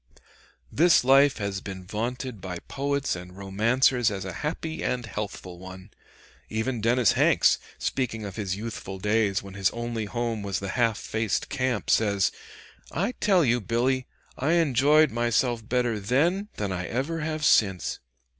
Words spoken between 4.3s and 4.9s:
happy